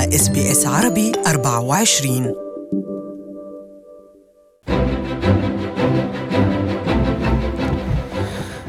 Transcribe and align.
SBS 0.00 0.66
عربي 0.66 1.12
24 1.26 2.34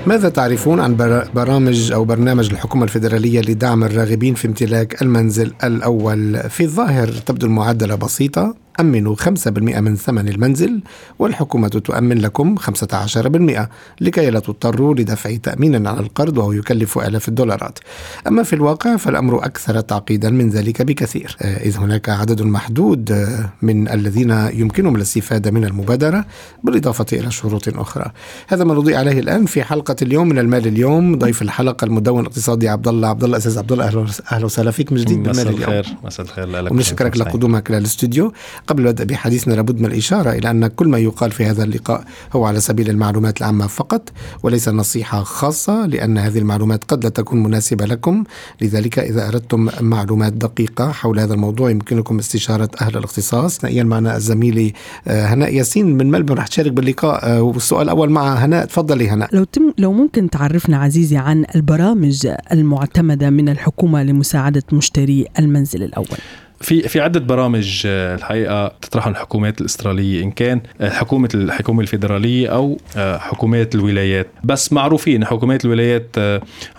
ماذا 0.08 0.30
تعرفون 0.30 0.80
عن 0.80 0.96
برامج 1.36 1.92
أو 1.92 2.06
برنامج 2.06 2.50
الحكومة 2.52 2.84
الفيدرالية 2.84 3.42
لدعم 3.42 3.84
الراغبين 3.84 4.34
في 4.34 4.48
امتلاك 4.48 5.02
المنزل 5.02 5.54
الأول؟ 5.64 6.50
في 6.50 6.64
الظاهر 6.64 7.08
تبدو 7.08 7.48
المعادلة 7.48 7.96
بسيطة 7.96 8.56
أمنوا 8.80 9.16
5% 9.16 9.80
من 9.80 9.96
ثمن 9.96 10.30
المنزل 10.30 10.82
والحكومة 11.20 11.68
تؤمن 11.68 12.18
لكم 12.18 12.56
15% 12.58 13.68
لكي 14.02 14.30
لا 14.30 14.40
تضطروا 14.40 14.96
لدفع 14.96 15.36
تأمين 15.36 15.88
على 15.88 16.00
القرض 16.00 16.38
وهو 16.38 16.52
يكلف 16.52 16.98
آلاف 16.98 17.28
الدولارات. 17.28 17.80
أما 18.28 18.44
في 18.44 18.54
الواقع 18.54 18.96
فالأمر 18.96 19.46
أكثر 19.46 19.82
تعقيدا 19.82 20.30
من 20.30 20.50
ذلك 20.50 20.82
بكثير. 20.82 21.38
آه، 21.42 21.58
إذ 21.58 21.78
هناك 21.78 22.10
عدد 22.10 22.42
محدود 22.42 23.12
آه، 23.12 23.50
من 23.62 23.88
الذين 23.88 24.32
يمكنهم 24.54 24.96
الاستفادة 24.96 25.52
من 25.52 25.66
المبادرة 25.66 26.26
بالإضافة 26.64 27.06
إلى 27.14 27.32
شروط 27.32 27.78
أخرى. 27.78 28.12
هذا 28.48 28.64
ما 28.64 28.74
نضيء 28.74 28.98
عليه 28.98 29.20
الآن 29.20 29.46
في 29.46 29.64
حلقة 29.64 29.96
اليوم 30.02 30.30
من 30.30 30.40
المال 30.40 30.68
اليوم 30.68 31.18
ضيف 31.18 31.42
الحلقة 31.42 31.86
المدون 31.86 32.20
الاقتصادي 32.20 32.70
عبد 32.70 32.88
الله 32.88 33.08
عبد 33.08 33.24
الله 33.24 33.38
أستاذ 33.38 33.58
عبد 33.58 33.72
الله 33.72 34.08
أهلا 34.32 34.46
وسهلا 34.46 34.72
فيك 34.72 34.92
من 34.92 34.98
جديد 34.98 35.24
بالمال 35.24 35.48
اليوم. 35.48 35.62
مساء 35.62 35.80
الخير 35.80 35.98
مساء 36.04 36.26
الخير. 36.26 36.48
لك 36.48 36.72
ونشكرك 36.72 37.18
لقدومك 37.18 37.72
للاستوديو. 37.72 38.34
قبل 38.68 38.88
البدء 38.88 39.06
بحديثنا 39.06 39.54
لابد 39.54 39.80
من 39.80 39.86
الإشارة 39.86 40.32
إلى 40.32 40.50
أن 40.50 40.68
كل 40.68 40.88
ما 40.88 40.98
يقال 40.98 41.32
في 41.32 41.46
هذا 41.46 41.64
اللقاء 41.64 42.04
هو 42.34 42.46
على 42.46 42.60
سبيل 42.60 42.90
المعلومات 42.90 43.38
العامة 43.42 43.68
فقط 43.68 44.10
وليس 44.44 44.70
نصيحة 44.70 45.24
خاصة 45.24 45.86
لأن 45.86 46.18
هذه 46.18 46.38
المعلومات 46.38 46.84
قد 46.84 47.04
لا 47.04 47.10
تكون 47.10 47.44
مناسبة 47.44 47.86
لكم. 47.86 48.24
لذلك 48.62 49.00
إذا 49.00 49.28
أردتم 49.28 49.70
معلومات 49.82 50.34
دقيقة 50.34 50.92
حول 50.92 51.20
هذا 51.20 51.34
الموضوع 51.34 51.70
يمكنكم 51.70 52.20
استشارة 52.20 52.70
أهل 52.82 52.98
الاختصاص. 52.98 53.60
ثنائيا 53.60 53.84
معنا 53.84 54.20
زميلي 54.20 54.74
آه، 55.08 55.26
هناء 55.26 55.54
ياسين 55.54 55.98
من 55.98 56.12
ملبون 56.12 56.38
رح 56.38 56.48
تشارك 56.48 56.72
باللقاء. 56.72 57.26
آه، 57.26 57.42
والسؤال 57.42 57.84
الأول 57.84 58.10
مع 58.10 58.34
هناء 58.34 58.66
تفضلي 58.66 59.10
هناء. 59.10 59.36
لو 59.36 59.44
تم 59.44 59.74
لو 59.78 59.94
ممكن 59.94 60.30
تعرفنا 60.30 60.78
عزيزي 60.78 61.18
عن 61.18 61.46
البرامج 61.56 62.28
المعتمدة 62.52 63.30
من 63.30 63.50
الحكومة 63.50 64.04
لمساعدة 64.04 64.64
مشتري 64.74 65.26
المنزل 65.40 65.84
الأول. 65.84 66.18
في 66.62 66.88
في 66.88 67.00
عدة 67.00 67.20
برامج 67.20 67.84
آه، 67.86 68.16
الحقيقة 68.16 68.68
تطرحها 68.82 69.12
الحكومات 69.12 69.62
الأسترالية 69.62 70.24
إن 70.24 70.32
كان 70.32 70.62
آه، 70.82 70.90
حكومة 70.90 71.30
الحكومة 71.34 71.82
الفيدرالية 71.82 72.48
أو 72.48 72.78
آه، 72.98 73.18
حكومات 73.18 73.76
الولايات. 73.76 74.28
بس 74.44 74.74
معروفين 74.74 75.26
حكومات 75.26 75.66
الولايات 75.66 76.16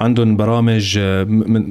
عندهم 0.00 0.36
برامج 0.36 0.98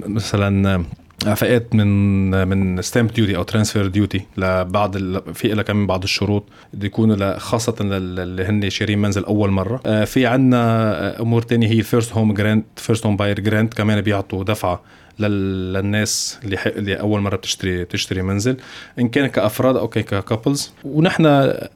مثلا 0.08 0.84
إعفاءات 1.26 1.76
من 1.76 2.48
من 2.48 2.82
stamp 2.82 3.14
duty 3.14 3.36
أو 3.36 3.44
transfer 3.44 3.88
duty 3.88 4.22
لبعض 4.38 4.98
في 5.34 5.48
لها 5.48 5.64
كمان 5.64 5.88
بعض 5.88 6.04
الشروط 6.04 6.44
بده 6.74 6.86
يكونوا 6.86 7.38
خاصة 7.38 7.76
اللي 7.82 8.46
هن 8.46 8.70
شارين 8.70 9.00
منزل 9.00 9.24
أول 9.24 9.52
مرة. 9.52 10.04
في 10.04 10.26
عندنا 10.26 11.22
أمور 11.22 11.42
تانية 11.42 11.68
هي 11.68 11.80
ال 11.80 11.86
first 11.86 12.14
home 12.14 12.34
grant 12.34 12.66
first 12.76 13.06
home 13.06 13.18
buyer 13.18 13.40
grant 13.40 13.74
كمان 13.74 14.02
بيعطوا 14.02 14.44
دفعة 14.44 14.82
للناس 15.28 16.40
اللي, 16.44 16.58
اللي 16.66 17.00
أول 17.00 17.22
مرة 17.22 17.36
بتشتري 17.36 17.86
تشتري 17.86 18.22
منزل 18.22 18.58
إن 19.00 19.10
كان 19.10 19.28
كأفراد 19.28 19.76
أو 19.76 19.88
ك 19.88 19.98
couples 19.98 20.72
ونحن 20.84 21.26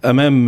أمام 0.05 0.45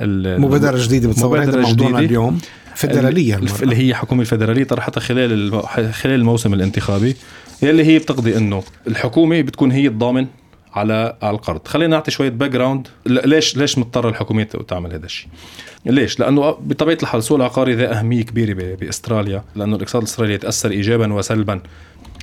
مبادرة 0.00 0.84
جديدة 0.84 1.08
بتصور 1.08 1.42
هذا 1.42 1.60
موضوعنا 1.60 1.98
اليوم. 1.98 2.38
فدراليه 2.74 3.40
اللي 3.62 3.76
هي 3.76 3.94
حكومة 3.94 4.20
الفدراليه 4.20 4.64
طرحتها 4.64 5.00
خلال 5.00 5.62
خلال 5.92 6.14
الموسم 6.14 6.54
الانتخابي 6.54 7.16
يلي 7.62 7.84
هي 7.84 7.98
بتقضي 7.98 8.36
إنه 8.36 8.62
الحكومة 8.86 9.40
بتكون 9.40 9.70
هي 9.70 9.86
الضامن 9.86 10.26
على 10.74 11.16
على 11.22 11.36
القرض. 11.36 11.68
خلينا 11.68 11.96
نعطي 11.96 12.10
شوية 12.10 12.28
background 12.28 12.88
ليش 13.06 13.56
ليش 13.56 13.78
مضطر 13.78 14.08
الحكومة 14.08 14.44
تعمل 14.68 14.92
هذا 14.92 15.06
الشيء؟ 15.06 15.28
ليش؟ 15.86 16.20
لأنه 16.20 16.50
بطبيعة 16.50 16.98
الحال 17.02 17.18
السوق 17.18 17.38
العقاري 17.38 17.74
ذا 17.74 17.98
أهمية 17.98 18.22
كبيرة 18.22 18.74
بأستراليا 18.74 19.44
لأنه 19.56 19.76
الاقتصاد 19.76 20.02
الأسترالي 20.02 20.34
يتأثر 20.34 20.70
ايجابا 20.70 21.12
وسلبا 21.12 21.60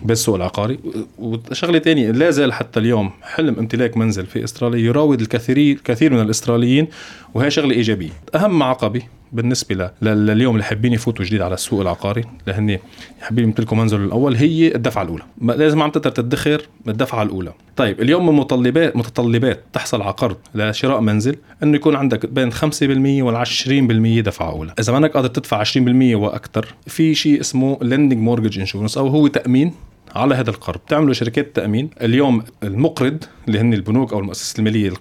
بالسوق 0.01 0.35
العقاري. 0.35 0.79
وشغلة 1.19 1.79
ثانية 1.79 2.11
لا 2.11 2.29
زال 2.29 2.53
حتى 2.53 2.79
اليوم 2.79 3.11
حلم 3.21 3.59
امتلاك 3.59 3.97
منزل 3.97 4.25
في 4.25 4.43
استراليا 4.43 4.79
يراود 4.79 5.21
الكثير 5.21 5.79
كثير 5.83 6.13
من 6.13 6.21
الاستراليين 6.21 6.87
وهي 7.33 7.51
شغلة 7.51 7.75
إيجابية. 7.75 8.09
أهم 8.35 8.63
عقبه 8.63 9.01
بالنسبة 9.31 9.91
لليوم 10.01 10.55
اللي 10.55 10.63
حابين 10.63 10.93
يفوتوا 10.93 11.25
جديد 11.25 11.41
على 11.41 11.53
السوق 11.53 11.81
العقاري 11.81 12.23
لهن 12.47 12.79
حابين 13.21 13.43
يمتلكوا 13.43 13.77
منزل 13.77 14.03
الأول 14.03 14.35
هي 14.35 14.75
الدفعة 14.75 15.03
الأولى. 15.03 15.23
لازم 15.41 15.81
عم 15.81 15.89
تقدر 15.89 16.09
تدخر 16.09 16.61
الدفعة 16.87 17.23
الأولى. 17.23 17.53
طيب 17.75 18.01
اليوم 18.01 18.25
من 18.27 18.33
متطلبات 18.33 18.95
متطلبات 18.95 19.63
تحصل 19.73 20.01
على 20.01 20.11
قرض 20.11 20.37
لشراء 20.55 20.99
منزل 21.01 21.35
إنه 21.63 21.75
يكون 21.75 21.95
عندك 21.95 22.25
بين 22.25 22.51
5% 22.51 23.23
وال 23.23 23.35
20% 23.35 24.21
دفعة 24.21 24.49
أولى. 24.49 24.73
إذا 24.79 24.91
مانك 24.91 25.11
قادر 25.11 25.27
تدفع 25.27 25.63
20% 25.63 26.15
وأكثر 26.15 26.75
في 26.87 27.15
شيء 27.15 27.39
اسمه 27.39 27.77
lending 27.81 28.19
mortgage 28.19 28.59
insurance 28.59 28.97
أو 28.97 29.07
هو 29.07 29.27
تأمين 29.27 29.73
على 30.15 30.35
هذا 30.35 30.49
القرض. 30.49 30.79
بتعملوا 30.79 31.13
شركات 31.13 31.55
تأمين. 31.55 31.89
اليوم 32.01 32.43
المقرض 32.63 33.23
اللي 33.47 33.59
هن 33.59 33.73
البنوك 33.73 34.13
أو 34.13 34.19
المؤسسات 34.19 34.59
المالية 34.59 34.93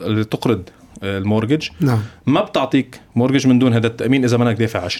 اللي 0.00 0.24
تقرض 0.24 0.68
ال 1.02 1.09
mortgage. 1.09 1.68
نعم. 1.80 1.98
ما 2.26 2.40
بتعطيك 2.40 3.00
mortgage 3.16 3.46
من 3.46 3.58
دون 3.58 3.74
هذا 3.74 3.86
التأمين 3.86 4.24
إذا 4.24 4.36
منك 4.36 4.56
دافع 4.56 4.88
20% 4.88 4.92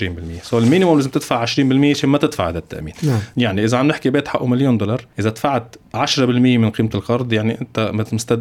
so 0.43 0.59
ال 0.59 0.63
minimum 0.63 0.97
لازم 0.97 1.11
تدفع 1.11 1.47
20% 1.47 1.49
عشان 1.91 2.09
ما 2.09 2.19
تدفع 2.19 2.49
هذا 2.49 2.59
التأمين. 2.59 2.95
نعم. 3.03 3.19
يعني 3.37 3.65
إذا 3.65 3.79
عم 3.79 3.87
نحكي 3.89 4.11
بيت 4.11 4.29
حقه 4.29 4.47
مليون 4.47 4.79
دولار 4.79 5.07
إذا 5.19 5.31
دفعت 5.31 5.77
10% 5.97 6.19
من 6.19 6.71
قيمة 6.71 6.91
القرض 6.95 7.33
يعني 7.33 7.61
أنت 7.61 7.93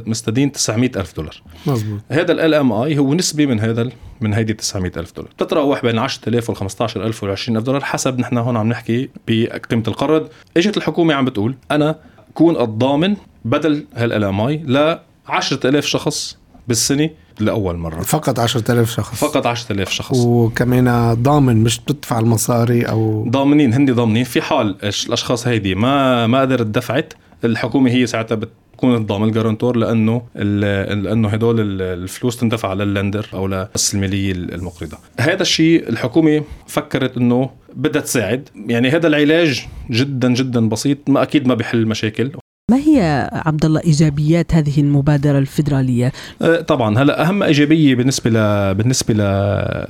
مستدين 0.07 0.51
900 0.51 0.91
ألف 0.95 1.16
دولار. 1.16 1.41
مزبوط 1.67 2.00
هذا 2.09 2.31
ال 2.31 2.53
LMI 2.53 2.97
هو 2.97 3.13
نسبة 3.13 3.45
من 3.45 3.59
هذا 3.59 3.89
من 4.21 4.33
هيدي 4.33 4.53
900 4.53 4.91
ألف 4.97 5.16
دولار. 5.16 5.31
بتتراوح 5.31 5.81
بين 5.81 5.97
10000 6.00 6.50
وال 6.50 6.57
15000 6.57 7.23
وال 7.23 7.31
20000 7.31 7.63
دولار 7.63 7.83
حسب 7.83 8.19
نحن 8.19 8.38
هون 8.38 8.57
عم 8.57 8.69
نحكي 8.69 9.09
بقيمة 9.27 9.83
القرض. 9.88 10.27
إجت 10.57 10.77
الحكومة 10.77 11.13
عم 11.13 11.25
بتقول 11.25 11.55
أنا 11.71 11.95
كون 12.33 12.61
الضامن 12.61 13.16
بدل 13.45 13.85
هال 13.95 14.23
LMI 14.23 14.56
ل 14.57 14.97
10000 15.27 15.85
شخص 15.85 16.38
بالسنة 16.67 17.09
لأول 17.40 17.78
مرة. 17.78 18.02
فقط 18.02 18.40
10000 18.40 18.92
شخص. 18.92 19.16
فقط 19.16 19.46
10000 19.46 19.90
شخص. 19.90 20.18
وكمان 20.18 21.14
ضامن 21.14 21.64
مش 21.64 21.80
بتدفع 21.80 22.19
المصاري 22.19 22.84
أو 22.84 23.30
ضامنين 23.30 23.74
هندي 23.74 23.92
ضامنين. 23.92 24.24
في 24.24 24.42
حال 24.42 24.75
الأشخاص 24.84 25.47
هيدي 25.47 25.75
ما 25.75 26.28
ما 26.28 26.42
قدرت 26.42 26.66
دفعت 26.66 27.14
الحكومة 27.44 27.92
هي 27.92 28.08
ساعتها 28.08 28.36
بتكون 28.36 28.96
الضامن 28.96 29.28
ال 29.28 29.32
guarantor 29.32 29.78
لأنه 29.78 30.22
لأنه 30.36 31.30
هدول 31.30 31.81
الفلوس 31.81 32.38
تندفع 32.38 32.74
لل 32.73 32.87
lender 32.87 33.28
أو 33.34 33.48
للمؤسسه 33.48 33.96
الماليه 33.96 34.31
المقرضة. 34.31 34.98
هذا 35.19 35.42
الشيء 35.42 35.90
الحكومة 35.90 36.44
فكرت 36.68 37.18
إنه 37.18 37.50
بدها 37.75 38.02
تساعد. 38.02 38.50
يعني 38.68 38.90
هذا 38.90 39.08
العلاج 39.08 39.68
جدا 39.92 40.34
جدا 40.34 40.69
بسيط. 40.69 40.98
ما 41.09 41.22
أكيد 41.22 41.48
ما 41.48 41.53
بيحل 41.53 41.86
مشاكل 41.86 42.31
ما 42.71 42.77
هي 42.77 43.29
عبد 43.33 43.65
الله 43.65 43.81
إيجابيات 43.83 44.53
هذه 44.53 44.79
المبادرة 44.81 45.37
الفدراليه؟ 45.37 46.11
أه، 46.41 46.61
طبعا. 46.61 46.99
هلا 46.99 47.27
أهم 47.27 47.43
إيجابية 47.43 47.95
بالنسبة 47.95 48.29
ل... 48.29 48.33
بالنسبة 48.75 49.13
ل... 49.13 49.17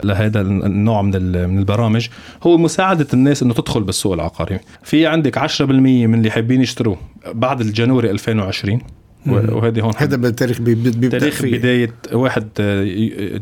لهذا 0.03 0.41
النوع 0.41 1.01
من 1.01 1.11
من 1.49 1.59
البرامج 1.59 2.07
هو 2.43 2.57
مساعدة 2.57 3.07
الناس 3.13 3.43
إنه 3.43 3.53
تدخل 3.53 3.83
بالسوق 3.83 4.13
العقاري، 4.13 4.59
في 4.83 5.07
عندك 5.07 5.39
10% 5.39 5.61
من 5.61 6.15
اللي 6.15 6.31
حابين 6.31 6.61
يشتروا 6.61 6.95
بعد 7.33 7.61
الجانوري 7.61 8.11
2020 8.11 8.79
وهذه 9.27 9.81
هون 9.81 9.93
هذا 9.97 10.15
بالتاريخ 10.15 10.57
تاريخ 11.11 11.41
بداية 11.41 11.93
1 12.13 12.47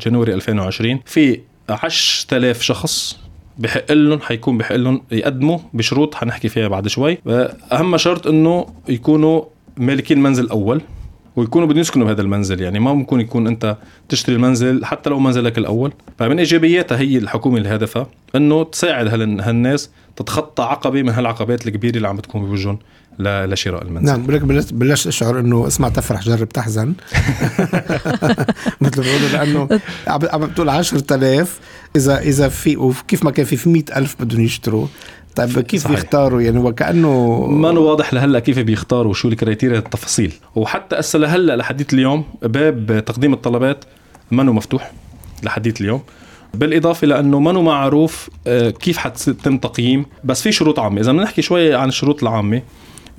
جانوري 0.01 0.33
2020 0.33 0.99
في 1.05 1.39
10000 1.69 2.61
شخص 2.61 3.19
بحق 3.59 3.91
لهم 3.91 4.19
حيكون 4.19 4.57
بحق 4.57 4.75
لهم 4.75 5.01
يقدموا 5.11 5.59
بشروط 5.73 6.15
حنحكي 6.15 6.49
فيها 6.49 6.67
بعد 6.67 6.87
شوي. 6.87 7.17
أهم 7.71 7.97
شرط 7.97 8.27
إنه 8.27 8.65
يكونوا 8.89 9.41
مالكين 9.77 10.19
منزل 10.19 10.49
أول 10.49 10.81
ويكونوا 11.35 11.67
بدهم 11.67 11.79
يسكنوا 11.79 12.07
بهذا 12.07 12.21
المنزل. 12.21 12.61
يعني 12.61 12.79
ما 12.79 12.93
ممكن 12.93 13.19
يكون 13.19 13.47
أنت 13.47 13.77
تشتري 14.09 14.35
المنزل 14.35 14.85
حتى 14.85 15.09
لو 15.09 15.19
منزلك 15.19 15.57
الأول. 15.57 15.91
فمن 16.19 16.39
إيجابياتها 16.39 16.99
هي 16.99 17.17
الحكومة 17.17 17.57
اللي 17.57 17.69
هدفها 17.69 18.07
إنه 18.35 18.63
تساعد 18.63 19.07
هالناس 19.41 19.91
تتخطى 20.19 20.63
عقبة 20.63 21.01
من 21.01 21.09
هالعقبات 21.09 21.67
الكبيرة 21.67 21.97
اللي 21.97 22.07
عم 22.07 22.17
بتكون 22.17 22.45
بوجهن 22.45 22.77
لشراء 23.19 23.83
المنزل. 23.83 24.05
نعم 24.05 24.23
بلك 24.23 24.41
بلشت 24.73 25.07
أشعر 25.07 25.39
إنه 25.39 25.67
اسمع 25.67 25.89
تفرح 25.89 26.21
جرب 26.21 26.49
تحزن. 26.49 26.93
مثل 28.81 29.01
ما 29.01 29.37
لأنه 29.37 29.79
عم 30.07 30.45
بتقول 30.45 30.69
10000 30.69 31.59
اذا 31.95 32.19
إذا 32.19 32.49
في 32.49 32.77
وكيف 32.77 33.23
ما 33.23 33.31
كان 33.31 33.45
في 33.45 33.57
في 33.57 33.69
100000 33.69 34.15
بدهم 34.19 34.41
يشتروا. 34.41 34.87
طيب 35.35 35.59
كيف 35.59 35.83
صحيح. 35.83 35.95
بيختاروا؟ 35.95 36.41
يعني 36.41 36.59
وكانه 36.59 37.45
ما 37.47 37.69
واضح 37.69 38.13
لهلأ 38.13 38.39
كيف 38.39 38.59
بيختاروا 38.59 39.13
شو 39.13 39.27
الكريتيريا 39.27 39.79
التفاصيل. 39.79 40.33
وحتى 40.55 40.99
هسه 40.99 41.19
لهلأ 41.19 41.55
لحديث 41.55 41.93
اليوم 41.93 42.23
باب 42.41 43.03
تقديم 43.05 43.33
الطلبات 43.33 43.85
ما 44.31 44.43
مفتوح 44.43 44.91
لحديث 45.43 45.81
اليوم. 45.81 46.01
بالإضافة 46.53 47.07
لأنه 47.07 47.39
ما 47.39 47.51
معروف 47.51 48.29
آه، 48.47 48.69
كيف 48.69 48.97
حتتم 48.97 49.57
تقييم. 49.57 50.05
بس 50.23 50.41
في 50.41 50.51
شروط 50.51 50.79
عامة. 50.79 51.01
إذا 51.01 51.11
بدنا 51.11 51.23
نحكي 51.23 51.41
شوي 51.41 51.75
عن 51.75 51.87
الشروط 51.87 52.23
العامة 52.23 52.61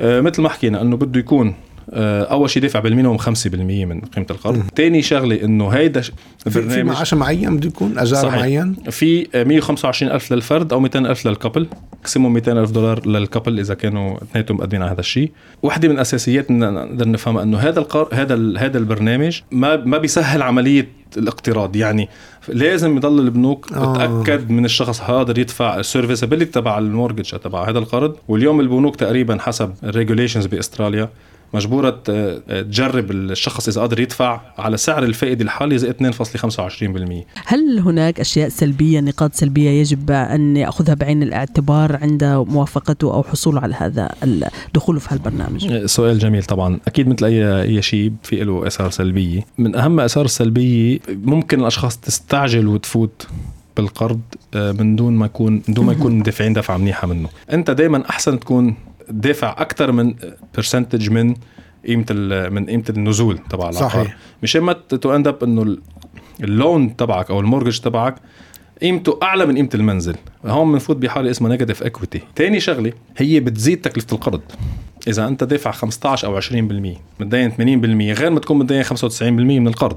آه، 0.01 0.21
مثل 0.21 0.43
ما 0.43 0.49
حكينا 0.49 0.83
إنه 0.83 0.97
بده 0.97 1.21
يكون 1.21 1.55
أول 1.93 2.51
شيء 2.51 2.63
دافع 2.63 2.81
بال 2.81 2.89
minimum 2.89 3.19
5% 3.19 3.27
من 3.55 4.01
قيمة 4.01 4.27
القرض. 4.31 4.63
ثاني 4.77 5.03
شغلة 5.03 5.45
إنه 5.45 5.69
هيدا 5.69 6.03
في, 6.51 6.83
معاش 6.83 7.15
معين 7.15 7.57
بده 7.57 7.69
يكون؟ 7.69 7.99
أجار 7.99 8.23
صحيح. 8.23 8.35
معين؟ 8.35 8.75
في 8.91 9.27
125 9.35 10.13
ألف 10.13 10.33
للفرد 10.33 10.73
أو 10.73 10.81
200 10.81 10.99
ألف 10.99 11.27
لل 11.27 11.36
couple. 11.36 11.67
maximum 11.97 12.33
200 12.33 12.53
ألف 12.53 12.71
دولار 12.71 13.07
لل 13.07 13.20
couple 13.20 13.59
إذا 13.59 13.75
كانوا 13.75 14.17
اثنيناتهم 14.17 14.57
مقدمين 14.57 14.83
على 14.83 14.93
هذا 14.93 15.01
الشيء 15.01 15.31
واحدة 15.63 15.89
من 15.89 15.99
أساسيات 15.99 16.51
إن 16.51 16.75
نقدر 16.75 17.09
نفهمها 17.09 17.43
إنه 17.43 17.59
هذا 17.59 17.79
القر... 17.79 18.09
هذا 18.13 18.35
ال... 18.35 18.59
هذا 18.59 18.79
البرنامج 18.79 19.41
ما 19.51 19.77
ما 19.77 19.99
بيسهل 19.99 20.43
عملية 20.43 20.89
الاقتراض. 21.17 21.77
يعني 21.77 22.09
لازم 22.49 22.97
يضل 22.97 23.21
البنوك 23.21 23.73
آه. 23.73 23.95
تتأكد 23.95 24.51
من 24.51 24.65
الشخص 24.65 25.01
قادر 25.01 25.39
يدفع 25.39 25.79
ال 25.79 25.84
serviceability 25.84 26.51
تبع 26.51 26.79
ال 26.79 26.85
mortgage 26.85 27.31
تبع 27.31 27.69
هذا 27.69 27.79
القرض. 27.79 28.17
واليوم 28.29 28.61
البنوك 28.61 28.97
تقريبا 28.97 29.39
حسب 29.41 29.73
ال 29.85 29.90
regulations 29.90 30.47
بأستراليا 30.47 31.09
مجبورة 31.55 31.91
ت- 31.91 32.11
تجرب 32.49 33.11
الشخص 33.11 33.69
إذا 33.69 33.81
قادر 33.81 34.01
يدفع 34.01 34.41
على 34.59 34.77
سعر 34.77 35.03
الفائدة 35.03 35.45
الحالي 35.45 35.79
زي 35.79 35.91
2.25% 35.91 37.25
هل 37.47 37.79
هناك 37.79 38.21
أشياء 38.21 38.49
سلبية 38.49 39.01
نقاط 39.01 39.35
سلبية 39.35 39.71
يجب 39.71 40.11
أن 40.11 40.57
يأخذها 40.57 40.95
بعين 40.95 41.23
الاعتبار 41.23 41.97
عند 42.03 42.25
موافقته 42.25 43.15
أو 43.15 43.23
حصوله 43.23 43.61
على 43.61 43.75
هذا 43.75 44.09
ال- 44.23 44.49
دخوله 44.75 44.99
في 44.99 45.09
هالبرنامج؟ 45.15 45.87
سؤال 45.87 46.19
جميل 46.19 46.45
طبعا. 46.45 46.81
أكيد 46.87 47.09
مثل 47.09 47.25
أي 47.25 47.63
أي 47.63 47.83
شيء 47.83 48.13
في 48.23 48.45
له 48.45 48.67
إثار 48.67 48.91
سلبيه 48.91 49.47
من 49.59 49.77
أهم 49.77 50.01
آثار 50.01 50.25
السلبيه 50.25 50.99
ممكن 51.09 51.61
الأشخاص 51.61 51.97
تستعجل 51.97 52.67
وتفوت 52.67 53.27
بالقرض 53.77 54.21
آه، 54.55 54.73
من 54.73 54.97
دون 54.97 55.13
ما 55.13 55.27
يكون 55.27 55.53
من 55.69 55.75
دون 55.75 55.87
ما 55.87 55.93
يكون 55.93 56.23
دافعين 56.23 56.53
دفعة 56.53 56.77
منيحة 56.77 57.07
منه. 57.09 57.29
أنت 57.53 57.71
دائما 57.71 58.11
أحسن 58.11 58.41
تكون 58.41 58.75
دافع 59.11 59.53
أكثر 59.59 59.93
من 59.93 60.15
percentage 60.57 61.11
من 61.11 61.35
قيمة 61.87 62.07
من 62.51 62.67
قيمة 62.67 62.85
النزول 62.91 63.39
تبع 63.39 63.69
العقار. 63.69 63.89
صحيح. 63.91 64.17
مشان 64.43 64.63
ما 64.63 64.73
to 64.73 65.15
end 65.17 65.29
up 65.29 65.45
إنه 65.45 65.63
ال- 65.63 65.81
ال 66.45 66.55
loan 66.55 66.97
تبعك 66.97 67.31
أو 67.31 67.41
ال 67.41 67.45
mortgage 67.45 67.79
تبعك 67.79 68.15
قيمته 68.83 69.19
أعلى 69.23 69.47
من 69.47 69.57
قيمة 69.57 69.69
المنزل. 69.75 70.17
هون 70.47 70.73
بنفوت 70.73 70.97
بحالة 70.97 71.31
اسمها 71.31 71.51
negative 71.51 71.83
equity 71.83 72.21
ثاني 72.37 72.61
شغلة 72.61 72.93
هي 73.17 73.41
بتزيد 73.41 73.81
تكلفة 73.81 74.15
القرض. 74.15 74.41
إذا 75.09 75.29
أنت 75.29 75.45
دافع 75.45 75.71
15 75.71 76.29
أو 76.29 76.41
20% 76.41 76.99
متدين 77.21 77.51
80% 77.51 78.19
غير 78.21 78.31
ما 78.31 78.41
تكون 78.41 78.59
متدين 78.59 78.85
95% 78.85 79.23
من 79.23 79.67
القرض. 79.69 79.97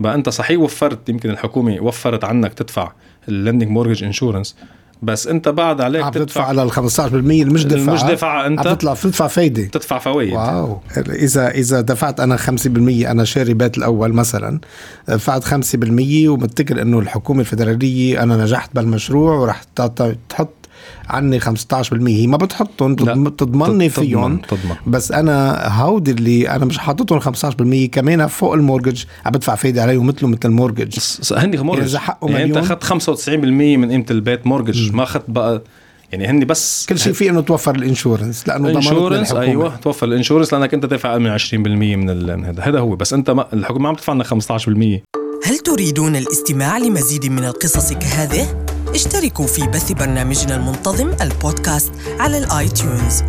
بقى 0.00 0.14
أنت 0.14 0.28
صحيح 0.28 0.60
وفرت 0.60 1.08
يمكن 1.08 1.30
الحكومة 1.30 1.80
وفرت 1.80 2.24
عنك 2.24 2.54
تدفع 2.54 2.92
ال 3.28 3.33
lending 3.33 3.68
mortgage 3.70 4.04
insurance 4.04 4.56
بس 5.02 5.26
انت 5.26 5.48
بعد 5.48 5.80
عليك 5.80 6.02
عم 6.04 6.10
تدفع. 6.12 6.24
تدفع 6.24 6.44
على 6.44 6.62
ال 6.62 6.72
15% 6.72 6.78
المش 7.10 7.64
دفعها 7.64 7.78
المش 7.88 8.02
دفعها 8.02 8.46
أنت. 8.46 8.66
عم 8.66 8.74
تطلع 8.74 8.92
بتدفع 8.92 9.26
فايدة. 9.26 9.62
تدفع 9.64 9.98
فوائد. 9.98 10.32
واو. 10.32 10.78
اذا 10.96 11.48
إذا 11.50 11.80
دفعت 11.80 12.20
أنا 12.20 12.36
5% 12.36 13.06
أنا 13.10 13.24
شاري 13.24 13.54
بيت 13.54 13.78
الأول 13.78 14.12
مثلا 14.12 14.60
دفعت 15.08 15.44
5% 15.44 16.28
ومتكل 16.28 16.78
إنه 16.78 16.98
الحكومة 16.98 17.40
الفدرالية 17.40 18.22
أنا 18.22 18.36
نجحت 18.36 18.70
بالمشروع 18.74 19.34
وراح 19.34 19.62
ت- 19.62 20.16
تحط 20.28 20.50
عني 21.08 21.40
15% 21.40 21.46
هي 22.08 22.26
ما 22.26 22.36
بتحطهم 22.36 22.90
لا. 22.90 22.94
بتضم- 22.96 23.28
تضمني 23.28 23.88
تضمن- 23.88 24.04
فيهم 24.06 24.36
تضمن. 24.36 24.76
بس 24.86 25.12
أنا 25.12 25.66
هودي 25.82 26.10
اللي 26.10 26.48
أنا 26.50 26.64
مش 26.64 26.78
حاططهم 26.78 27.20
15% 27.20 27.86
كمان 27.92 28.26
فوق 28.26 28.52
المورجج 28.54 29.04
عم 29.26 29.32
بدفع 29.32 29.54
فايدة 29.54 29.82
عليه 29.82 29.98
ومثله 29.98 30.28
مثل 30.28 30.40
المورجج 30.44 30.98
هني 31.32 31.56
mortgage 31.56 31.82
إذا 31.82 31.98
حقه 31.98 32.30
يعني 32.30 32.44
أنت. 32.44 32.56
أخذت 32.56 32.84
95% 32.84 33.76
من 33.76 33.90
قيمة 33.90 34.06
البيت 34.10 34.46
mortgage 34.46 34.92
ما 34.92 35.02
أخذت 35.02 35.24
بقى 35.28 35.62
يعني 36.12 36.26
هني 36.26 36.44
بس 36.44 36.86
كل 36.88 36.98
شيء 36.98 37.12
فيه 37.12 37.30
إنه 37.30 37.40
توفر 37.40 37.74
ال 37.74 37.81
insurance 37.81 38.48
لأنه 38.48 38.68
ال 38.68 38.74
insurance 38.74 39.32
أيوه 39.32 39.76
توفر 39.76 40.06
ال 40.06 40.11
insurance 40.11 40.52
لأنك 40.54 40.74
أنت 40.74 40.86
دافع 40.86 41.18
من 41.18 41.30
20% 41.30 41.54
من 41.96 42.10
ال- 42.10 42.36
من 42.36 42.44
هذا 42.44 42.62
هذا 42.62 42.78
هو 42.78 42.96
بس 42.96 43.12
أنت 43.12 43.30
ما 43.30 43.46
الحكومة 43.52 43.80
ما 43.82 43.88
عم 43.88 43.94
تدفع 43.94 44.12
لنا 44.12 44.24
15% 44.24 45.02
هل 45.44 45.58
تريدون 45.58 46.16
الاستماع 46.16 46.78
لمزيد 46.78 47.26
من 47.26 47.44
القصص 47.44 47.92
كهذه؟ 47.92 48.64
اشتركوا 48.94 49.46
في 49.46 49.66
بث 49.66 49.92
برنامجنا 49.92 50.56
المنتظم 50.56 51.10
البودكاست 51.20 51.92
على 52.18 52.38
ال 52.38 52.68
iTunes 52.68 53.22